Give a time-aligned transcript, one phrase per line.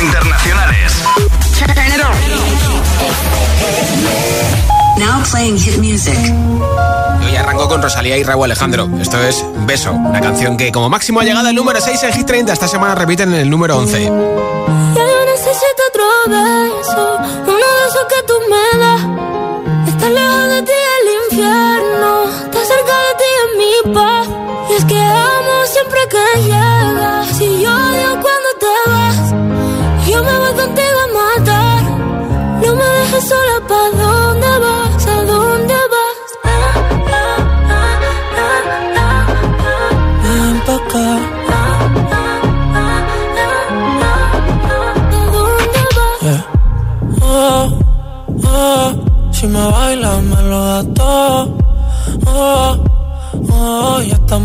[0.00, 0.92] internacionales.
[4.98, 6.16] Now playing hit music.
[7.24, 8.88] Hoy arranco con Rosalía y Raúl Alejandro.
[9.00, 12.26] Esto es Beso, una canción que como máximo ha llegado al número 6 en Hit
[12.26, 12.52] 30.
[12.52, 14.04] Esta semana repiten en el número 11.
[14.04, 16.04] Ya yo necesito otro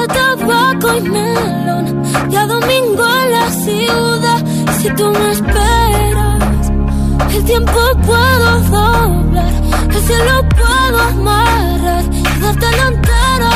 [0.00, 2.02] Huele a tabaco y melón.
[2.30, 4.44] Y a domingo en la ciudad.
[4.80, 6.70] Si tú me esperas,
[7.34, 9.52] el tiempo puedo doblar.
[9.90, 13.52] El cielo puedo amarrar y darte la entera.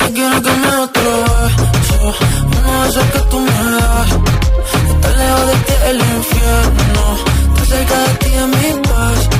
[0.00, 1.12] Yo quiero que me otro
[1.56, 2.14] beso,
[2.46, 4.10] uno de esos que tú me das.
[4.90, 7.02] Estar lejos de ti el infierno,
[7.48, 9.39] estar cerca de ti es mi paz.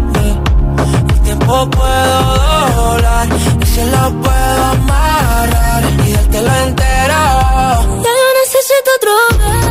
[1.41, 2.35] tiempo puedo
[2.75, 3.27] doblar
[3.61, 7.21] y se lo puedo amarrar y dártelo entero.
[8.03, 9.70] Ya yo necesito otro.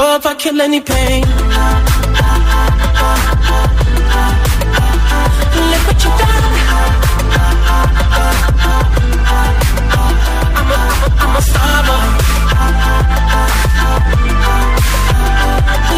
[0.00, 1.22] If I kill any pain.
[5.70, 6.44] Look what you done.
[10.58, 10.78] I'm a, I'm a,
[11.22, 12.06] I'm a star boy.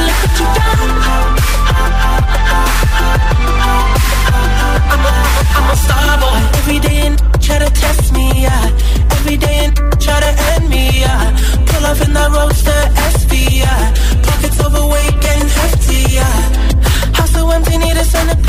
[0.07, 0.93] Look what you done.
[4.93, 5.13] I'm a,
[5.57, 5.77] I'm a.
[6.59, 8.71] Every day and try to test me, yeah.
[9.17, 11.37] Every day and try to end me, yeah.
[11.67, 13.00] Pull up in the roadster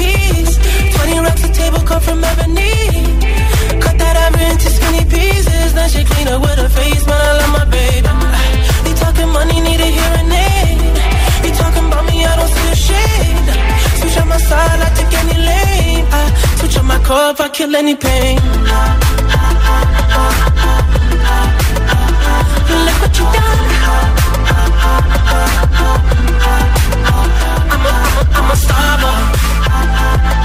[0.02, 0.58] a centerpiece.
[0.96, 2.74] 20 racks a table come from ebony.
[3.80, 5.74] Cut that ivory into skinny pieces.
[5.74, 8.10] Then she clean up with her face, man, I love my baby.
[8.86, 10.80] They talking money, need a hearing aid.
[11.44, 13.48] They talking about me, I don't see a shade.
[14.00, 16.06] Switch on my side, I take any lane.
[16.12, 16.22] I
[16.60, 18.40] switch on my core if I kill any pain.
[22.86, 23.70] Look what you done.
[27.74, 27.92] I'm a,
[28.38, 29.61] I'm a,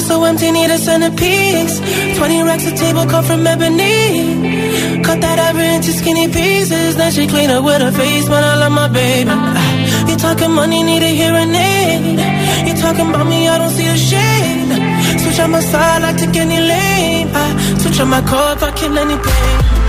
[0.00, 1.78] House so empty, need a centerpiece.
[2.16, 5.02] 20 racks of table cut from ebony.
[5.02, 6.96] Cut that ever into skinny pieces.
[6.96, 9.28] Then she clean up with her face, but I love my baby.
[9.30, 12.18] Ah, you talking money, need a hearing aid.
[12.66, 15.20] You talking about me, I don't see a shade.
[15.20, 17.28] Switch on my side, I take any lane.
[17.34, 19.79] I switch on my car, if I kill any pain.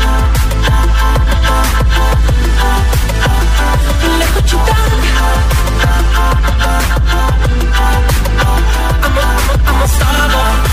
[9.85, 10.71] Star boy.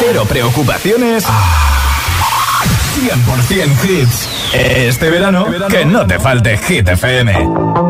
[0.00, 1.24] Cero preocupaciones.
[3.00, 4.28] 100% hits.
[4.52, 7.89] Este verano, que no te falte Hit FM.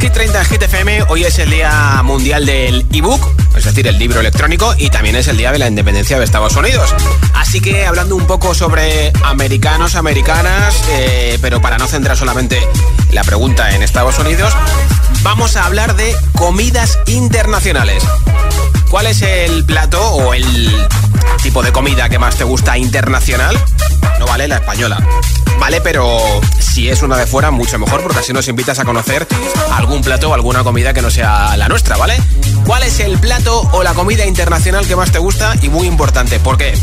[0.00, 1.02] Hit 30 en Hit FM.
[1.08, 3.20] Hoy es el Día Mundial del ebook,
[3.56, 6.54] es decir, el libro electrónico, y también es el Día de la Independencia de Estados
[6.54, 6.94] Unidos.
[7.34, 12.60] Así que hablando un poco sobre americanos, americanas, eh, pero para no centrar solamente
[13.10, 14.52] la pregunta en Estados Unidos,
[15.22, 18.04] vamos a hablar de comidas internacionales.
[18.90, 20.86] ¿Cuál es el plato o el
[21.42, 23.58] tipo de comida que más te gusta internacional?
[24.20, 24.98] No vale la española.
[25.58, 26.18] Vale, pero
[26.58, 29.26] si es una de fuera, mucho mejor, porque así nos invitas a conocer
[29.72, 32.14] algún plato o alguna comida que no sea la nuestra, ¿vale?
[32.68, 35.54] ¿Cuál es el plato o la comida internacional que más te gusta?
[35.62, 36.74] Y muy importante, ¿por qué?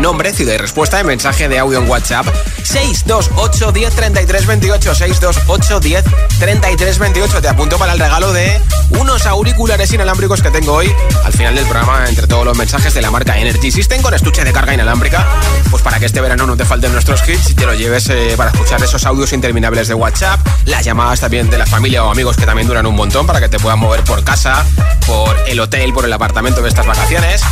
[0.00, 2.26] Nombre, ciudad y respuesta en mensaje de audio en WhatsApp
[2.64, 6.04] 628 10 33 28 628 10
[6.40, 8.60] 33 28 Te apunto para el regalo de
[8.90, 10.92] unos auriculares inalámbricos que tengo hoy
[11.24, 14.44] al final del programa entre todos los mensajes de la marca Energy System con estuche
[14.44, 15.26] de carga inalámbrica
[15.70, 18.34] pues para que este verano no te falten nuestros hits y te lo lleves eh,
[18.36, 22.36] para escuchar esos audios interminables de WhatsApp las llamadas también de la familia o amigos
[22.36, 24.64] que también duran un montón para que te puedan mover por casa
[25.06, 27.42] por el hotel, por el apartamento de estas vacaciones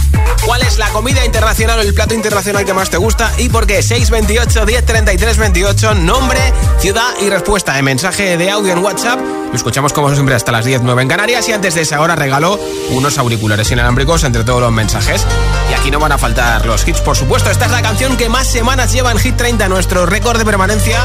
[0.44, 3.66] ¿Cuál es la comida internacional o el plato internacional que más te gusta y por
[3.66, 3.82] qué?
[3.82, 6.38] 628 10 33 28, nombre,
[6.80, 9.18] ciudad y respuesta de mensaje de audio en WhatsApp.
[9.18, 12.14] Lo escuchamos como siempre hasta las 10, 9 en Canarias y antes de esa hora
[12.14, 12.60] regaló
[12.90, 15.24] unos auriculares inalámbricos entre todos los mensajes.
[15.70, 17.50] Y aquí no van a faltar los hits, por supuesto.
[17.50, 20.98] Esta es la canción que más semanas lleva en Hit 30, nuestro récord de permanencia.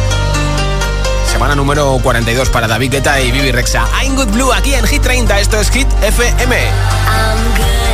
[1.40, 3.88] Semana número 42 para David Guetta y Bibi Rexa.
[4.04, 5.40] I'm Good Blue aquí en Hit 30.
[5.40, 6.58] Esto es Hit FM.
[7.56, 7.89] shit.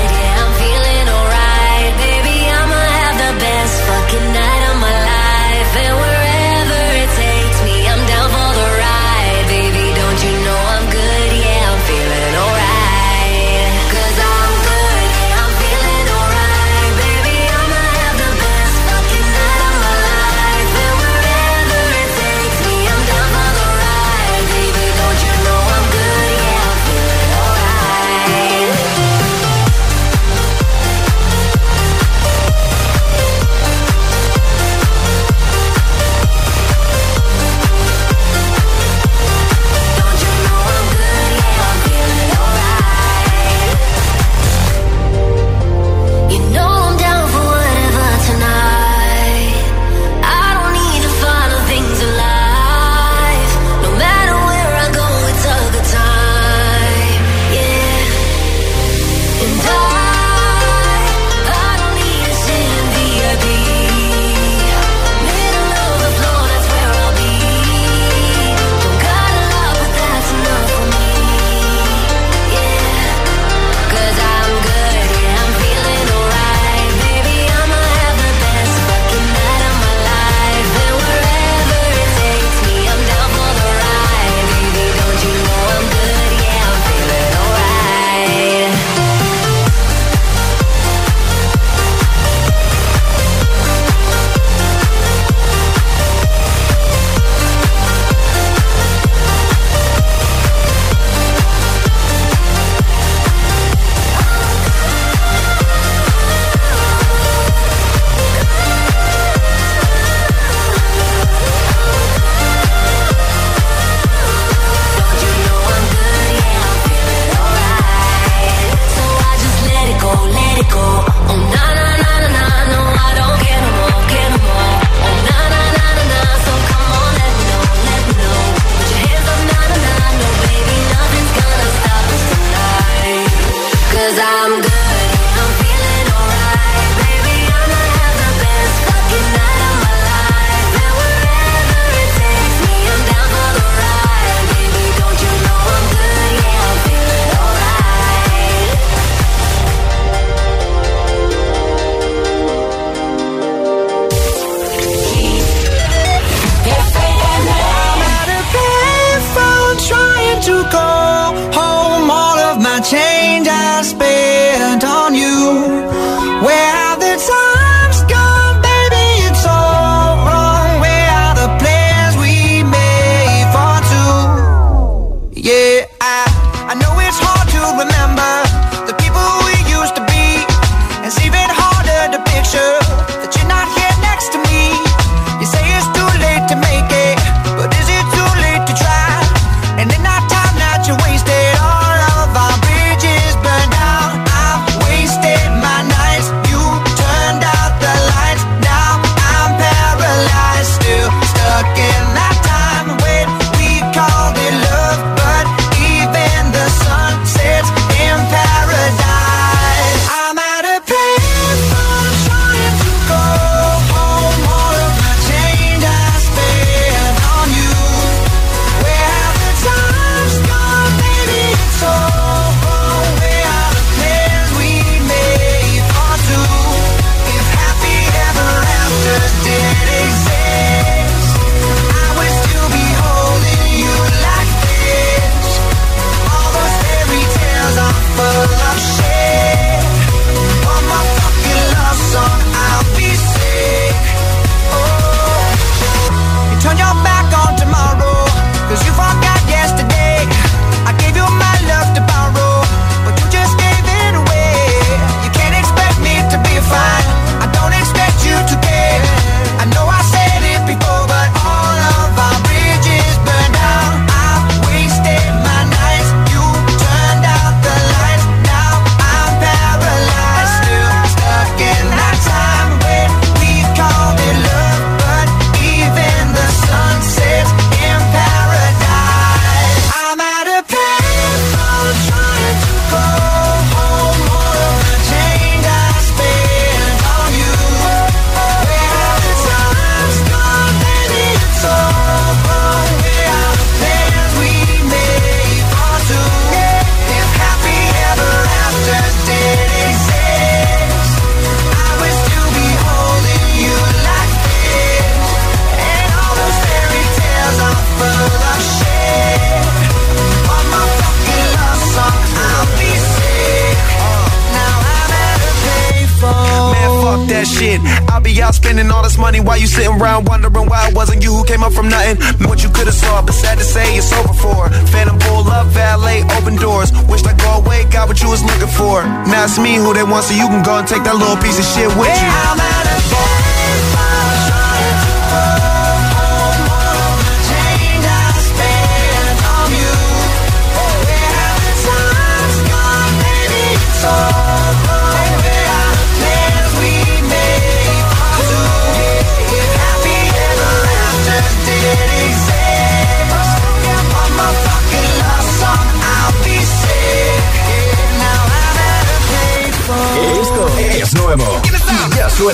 [321.86, 322.48] From nothing.
[322.48, 324.70] What you could have saw, but sad to say it's over for.
[324.90, 326.92] Phantom pull up, valet, open doors.
[327.08, 329.04] Wished I go away, got what you was looking for.
[329.30, 331.58] Now it's me who they want, so you can go and take that little piece
[331.60, 332.15] of shit with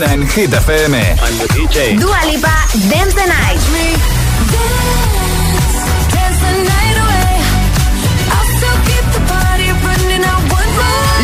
[0.01, 1.15] suena en Hit FM.
[1.99, 3.61] Dua Lipa, Dance the Night.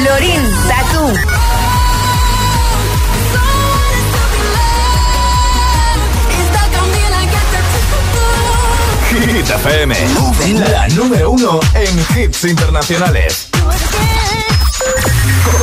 [0.03, 1.13] Lorin, Tatu.
[9.09, 9.95] Hit FM.
[10.69, 13.47] La número uno en hits internacionales.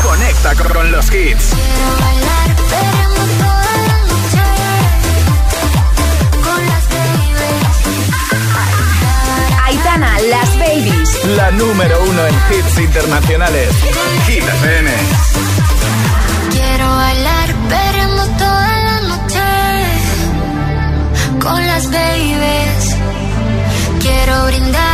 [0.02, 2.23] Conecta con los hits.
[9.96, 11.24] Las Babies.
[11.36, 13.68] La número uno en hits internacionales.
[14.26, 14.90] Hit FM.
[16.50, 19.40] Quiero bailar perreando toda la noche
[21.40, 22.96] con las babies.
[24.00, 24.93] Quiero brindar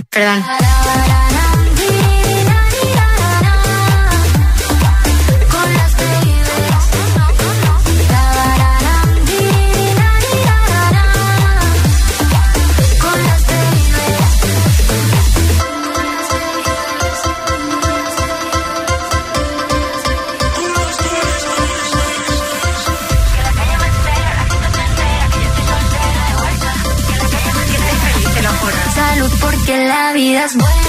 [0.00, 0.42] perdón.
[30.42, 30.81] La vida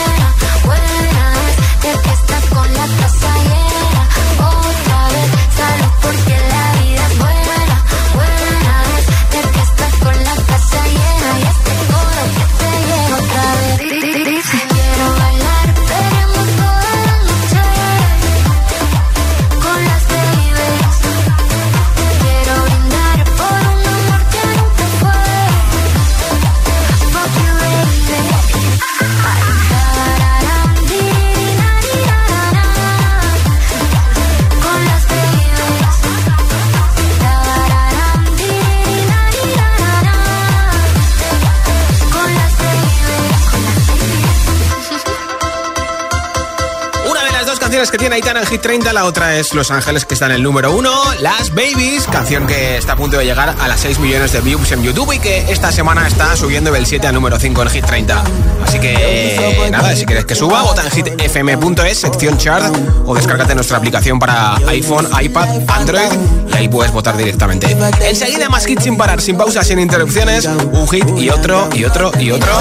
[48.04, 50.74] tiene Aitana en Hit 30, la otra es Los Ángeles, que está en el número
[50.74, 54.42] uno, Las Babies, canción que está a punto de llegar a las 6 millones de
[54.42, 57.70] views en YouTube y que esta semana está subiendo del 7 al número 5 en
[57.70, 58.24] Hit 30.
[58.62, 63.78] Así que nada, si quieres que suba, vota en hitfm.es, sección chart, o descárgate nuestra
[63.78, 66.12] aplicación para iPhone, iPad, Android
[66.52, 67.68] y ahí puedes votar directamente.
[68.02, 72.12] Enseguida más hits sin parar, sin pausas, sin interrupciones, un hit y otro y otro
[72.20, 72.52] y otro.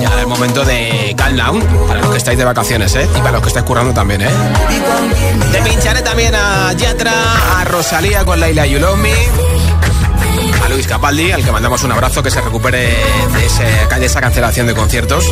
[0.00, 3.06] Ya el momento de calm down para los que estáis de vacaciones, ¿eh?
[3.14, 4.30] Y para los que estáis currando también, ¿eh?
[5.52, 7.12] Te pincharé también a Yatra,
[7.60, 8.64] a Rosalía con Laila
[8.96, 9.12] Me,
[10.64, 12.94] a Luis Capaldi, al que mandamos un abrazo que se recupere
[13.98, 15.24] de esa cancelación de conciertos.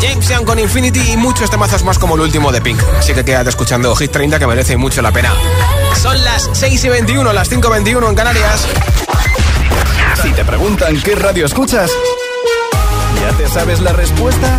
[0.00, 2.80] James Young con Infinity y muchos temazos más como el último de Pink.
[2.98, 5.32] Así que quédate escuchando Hit 30 que merece mucho la pena.
[6.00, 8.66] Son las 6 y 21, las 5 y 21 en Canarias.
[10.22, 11.90] Si te preguntan qué radio escuchas,
[13.20, 14.58] ¿ya te sabes la respuesta?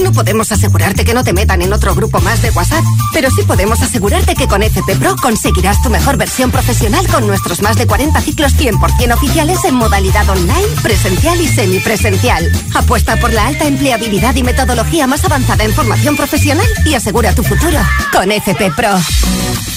[0.00, 3.42] No podemos asegurarte que no te metan en otro grupo más de WhatsApp, pero sí
[3.42, 7.86] podemos asegurarte que con FP Pro conseguirás tu mejor versión profesional con nuestros más de
[7.86, 12.50] 40 ciclos 100% oficiales en modalidad online, presencial y semipresencial.
[12.74, 17.42] Apuesta por la alta empleabilidad y metodología más avanzada en formación profesional y asegura tu
[17.42, 17.78] futuro
[18.12, 18.98] con FP Pro.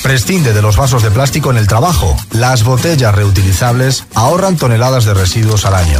[0.02, 2.16] Prescinde de los vasos de plástico en el trabajo.
[2.32, 6.00] Las botellas reutilizables ahorran toneladas de residuos al año.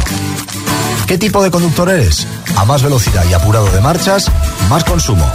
[1.06, 2.26] ¿Qué tipo de conductor eres?
[2.56, 4.30] A más velocidad y apurado de marchas,
[4.68, 5.30] más consumo.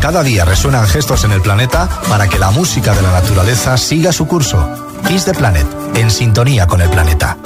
[0.00, 4.12] Cada día resuenan gestos en el planeta para que la música de la naturaleza siga
[4.12, 4.92] su curso.
[5.06, 7.36] Kiss the Planet, en sintonía con el planeta.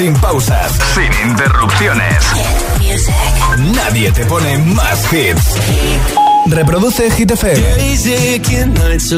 [0.00, 2.24] Sin pausas, sin interrupciones.
[3.74, 5.56] Nadie te pone más hits.
[6.46, 7.60] Reproduce Hit FM.
[7.76, 9.10] Days aching, nights.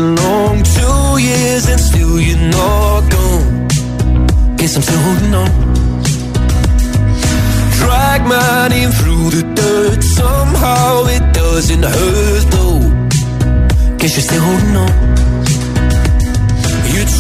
[4.57, 5.51] Guess I'm still holding on.
[7.79, 12.81] Drag my name through the dirt, somehow it doesn't hurt though.
[13.99, 15.02] Guess you're still holding on.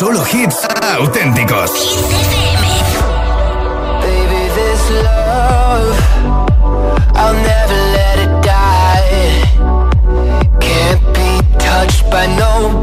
[0.00, 0.66] Solo hits
[0.98, 1.72] auténticos.
[4.00, 5.94] Baby, this love,
[7.14, 9.44] I'll never let it die.
[10.58, 12.80] Can't be touched by no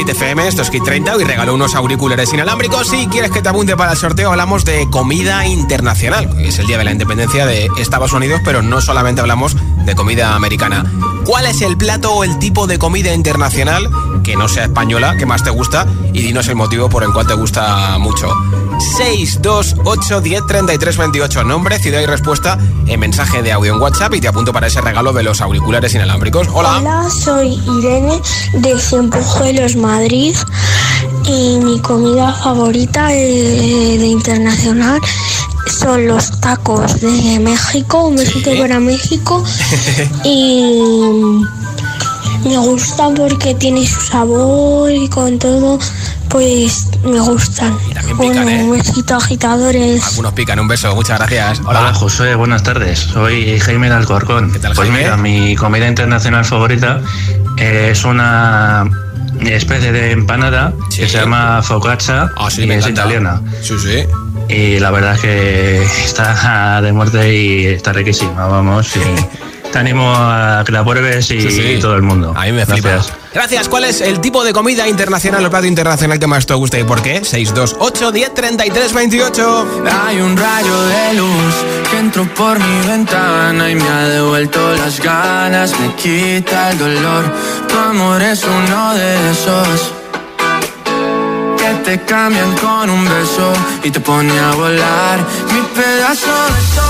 [0.00, 2.88] Hit FM, esto es Hit 30 y regalo unos auriculares inalámbricos.
[2.88, 6.26] Si quieres que te apunte para el sorteo, hablamos de comida internacional.
[6.38, 10.34] Es el día de la independencia de Estados Unidos, pero no solamente hablamos de comida
[10.34, 10.90] americana.
[11.26, 13.90] ¿Cuál es el plato o el tipo de comida internacional
[14.24, 15.86] que no sea española que más te gusta?
[16.14, 18.32] Y dinos el motivo por el cual te gusta mucho.
[18.80, 21.44] 628 10 33 28.
[21.44, 24.80] Nombre, ciudad y respuesta en mensaje de audio en WhatsApp y te apunto para ese
[24.80, 26.48] regalo de los auriculares inalámbricos.
[26.52, 26.78] Hola.
[26.78, 28.20] Hola, soy Irene
[28.54, 30.34] de Cienpojuelos, Madrid.
[31.26, 35.00] Y mi comida favorita de, de internacional
[35.66, 39.44] son los tacos de México, un besito para México.
[40.24, 41.40] y
[42.44, 45.78] me gustan porque tiene su sabor y con todo,
[46.30, 47.76] pues me gustan.
[48.16, 50.06] bueno, un besito agitadores.
[50.06, 51.60] Algunos pican, un beso, muchas gracias.
[51.66, 52.98] Hola, José, buenas tardes.
[53.00, 54.52] Soy Jaime de Alcorcón.
[54.52, 54.98] tal, pues Jaime?
[55.04, 57.00] mira, mi comida internacional favorita
[57.58, 58.84] eh, es una
[59.44, 63.00] especie de empanada que se llama focaccia Ah, sí, y me es encanta.
[63.02, 63.42] italiana.
[63.62, 64.04] Sí, sí.
[64.48, 68.94] Y la verdad es que está de muerte y está riquísima, vamos.
[68.96, 69.00] Y
[69.72, 71.78] te animo a que la pruebes y Sí, sí.
[71.80, 72.32] todo el mundo.
[72.36, 72.88] A mí me flipa.
[72.90, 73.16] Gracias.
[73.32, 73.68] Gracias.
[73.68, 76.84] ¿Cuál es el tipo de comida internacional o plato internacional que más te gusta y
[76.84, 77.24] por qué?
[77.24, 79.66] 628 10 33 28.
[80.06, 81.54] Hay un rayo de luz
[81.90, 87.24] que entró por mi ventana y me ha devuelto las ganas, me quita el dolor.
[87.68, 89.92] Tu amor es uno de esos
[91.58, 93.52] que te cambian con un beso
[93.84, 95.18] y te pone a volar.
[95.52, 96.89] Mi pedazo de sol,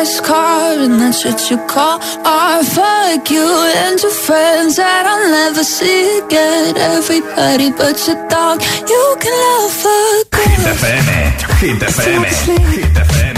[0.00, 2.64] fast car and that's what you call art.
[2.66, 3.48] Fuck you
[3.84, 6.76] and your friends that I'll never see again.
[6.76, 10.46] Everybody but your dog, you can love a girl.
[10.46, 11.30] Hit FM, eh?
[11.60, 12.34] Hit eh?
[12.76, 13.29] Hit FM.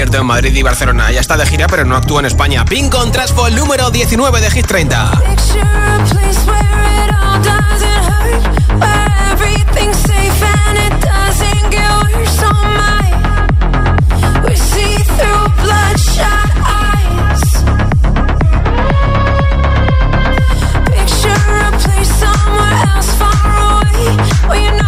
[0.00, 1.12] concierto en Madrid y Barcelona.
[1.12, 2.64] Ya está de gira, pero no actúa en España.
[2.64, 5.20] Pink con Transfall número 19 de Hit 30.
[24.48, 24.79] Well, you know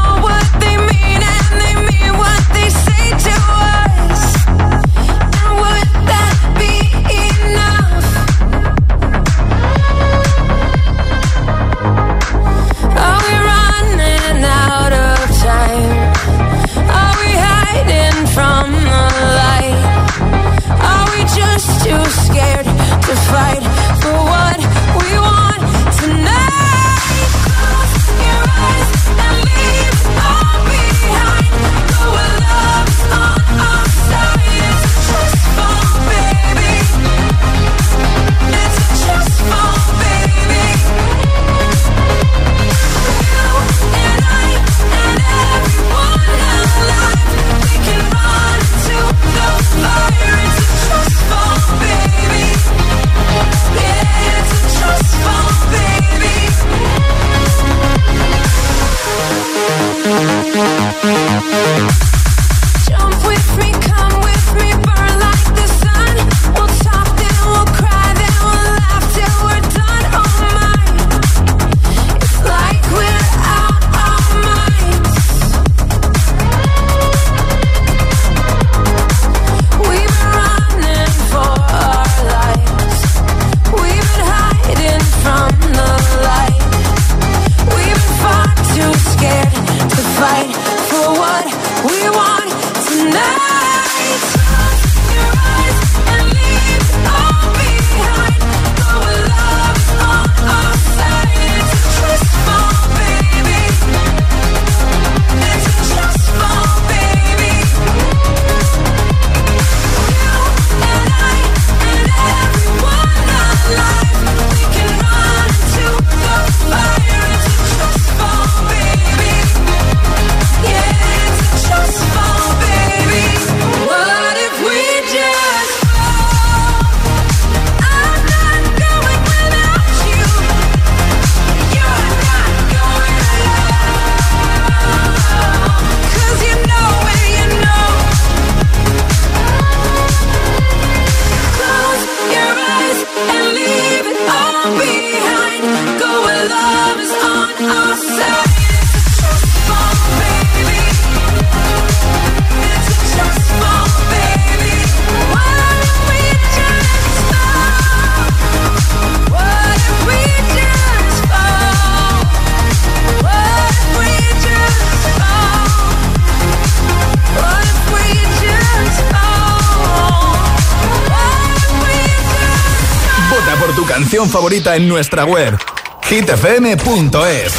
[174.03, 175.57] canción favorita en nuestra web
[176.03, 177.53] hitfm.es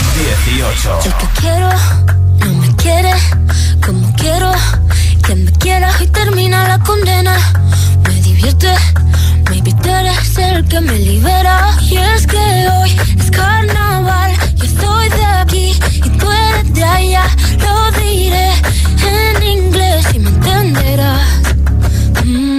[0.43, 1.69] 18 Yo te quiero,
[2.39, 3.13] no me quiere
[3.85, 4.51] como quiero
[5.25, 7.37] que me quieras y termina la condena.
[8.05, 8.75] Me divierte
[9.49, 11.77] Maybe tú eres el que me libera.
[11.81, 17.23] Y es que hoy es carnaval Yo soy de aquí y tú eres de allá
[17.59, 18.51] Lo diré
[19.07, 21.21] en inglés y me entenderás.
[22.25, 22.52] Mm.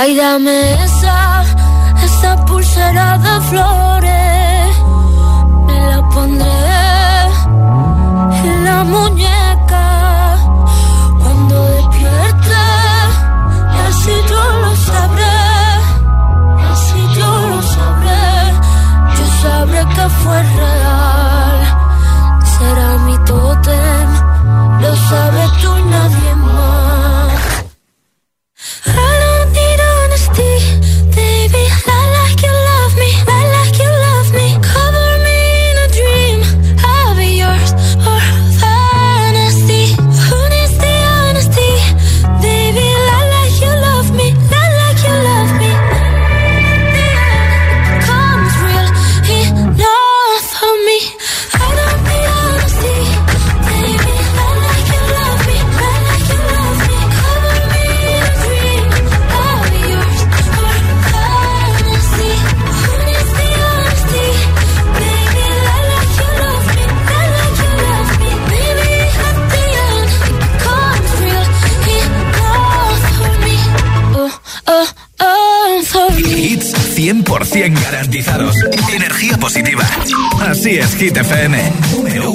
[0.00, 1.42] Ay, dame esa,
[2.04, 3.97] esa pulsera de flor.
[80.40, 81.72] Así es, Hit FM.
[81.96, 82.32] Uno.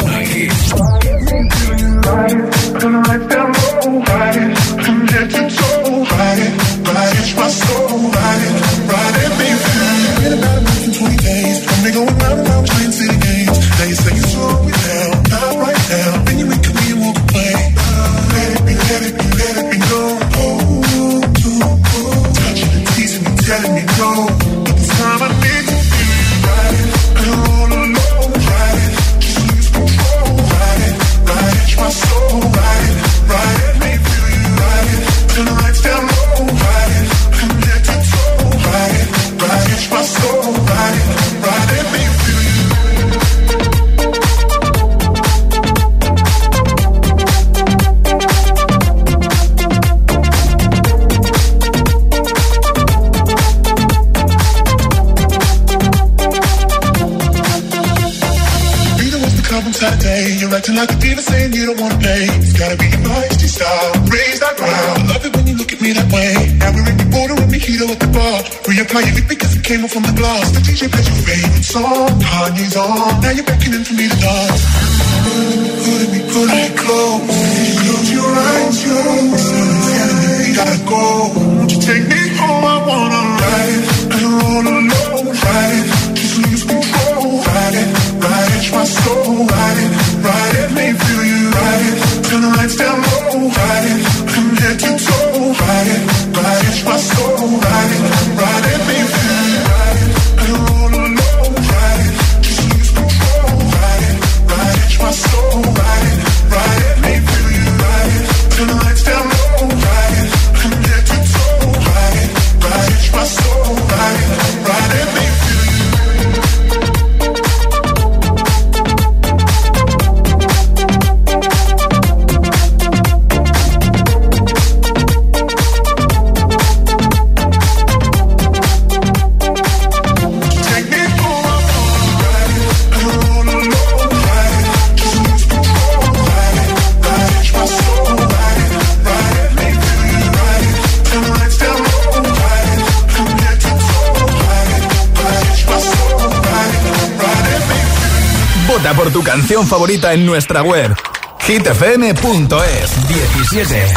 [149.33, 150.95] Canción favorita en nuestra web
[151.39, 153.93] hitfm.es 17.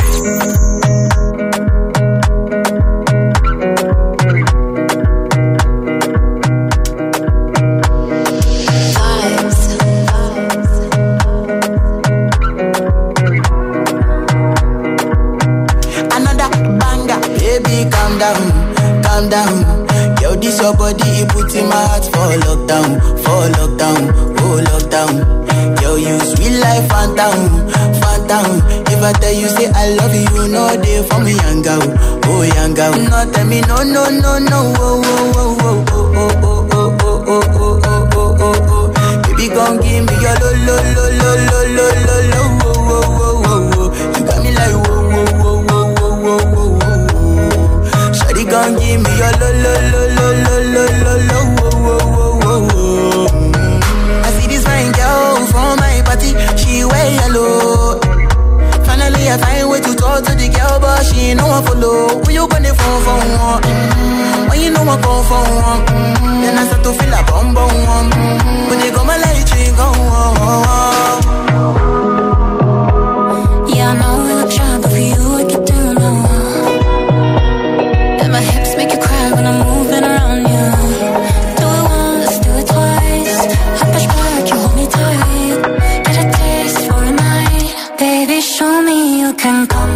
[16.12, 19.86] Another banger, baby, calm down, calm down.
[20.22, 25.14] Yo, this your body, it put in my heart for lockdown, for lockdown, oh lockdown.
[25.82, 27.38] Yo, you sweet life, phantom,
[28.00, 28.62] phantom.
[28.92, 31.82] If I tell you say I love you, know they for me, young girl,
[32.26, 32.92] oh young girl.
[32.94, 37.02] No, tell me no, no, no, no, oh, oh, oh, oh, oh, oh, oh, oh,
[37.02, 39.22] oh, oh, oh, oh, oh, oh, oh.
[39.26, 43.08] Baby, gon' give me your lo, lo, lo, lo, lo, lo, lo, lo, oh, oh,
[43.16, 43.92] oh, oh, oh.
[44.16, 44.76] You got me like
[48.80, 50.00] give me your lo, lo, lo,
[56.34, 58.00] party, she wear yellow.
[58.84, 62.22] Finally, I find way to talk to the girl, but she ain't no one follow.
[62.24, 63.62] When you gonna phone for one?
[63.62, 64.48] Mm-hmm.
[64.48, 65.86] When you know I come for one?
[65.86, 66.40] Mm-hmm.
[66.42, 67.70] Then I start to feel a bum bum.
[67.70, 68.70] Mm-hmm.
[68.70, 70.36] When they go my light, she go on.
[70.46, 71.35] Yeah, I
[89.46, 89.95] 天空。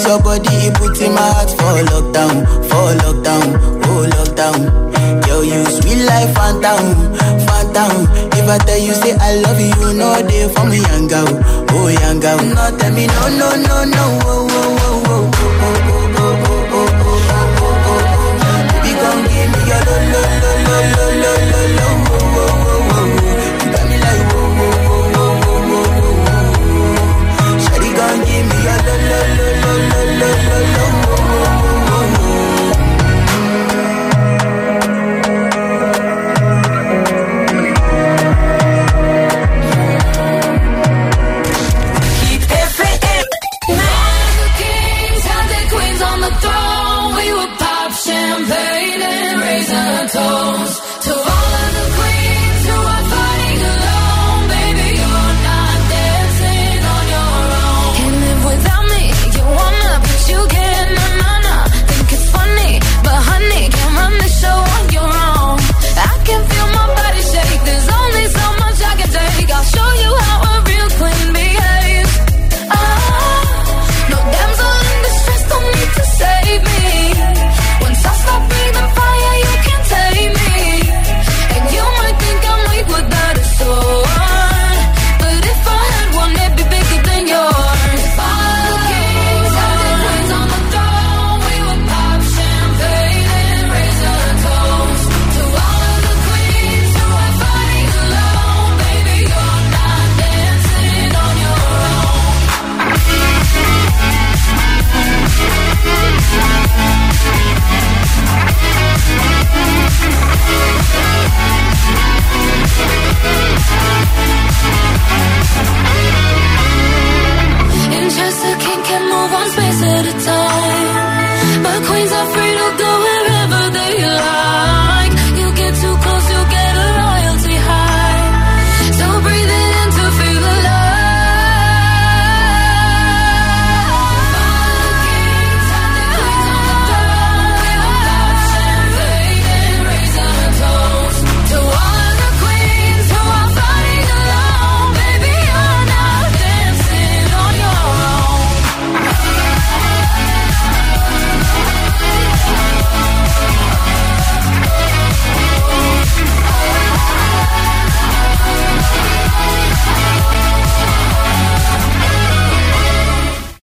[0.00, 3.52] This your body, it put in my heart for lockdown, for lockdown,
[3.84, 5.26] oh lockdown.
[5.28, 7.12] Yo, you sweet life, phantom,
[7.44, 8.08] phantom.
[8.32, 11.28] If I tell you say I love you, you know they for me, young girl,
[11.28, 12.38] oh young girl.
[12.40, 15.59] No, tell me no, no, no, no, oh, oh, oh, oh,